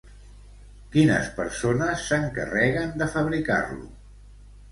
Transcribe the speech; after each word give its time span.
Quines 0.93 1.27
persones 1.39 2.07
s'encarreguen 2.13 2.97
de 3.01 3.09
fabricar-lo? 3.17 3.85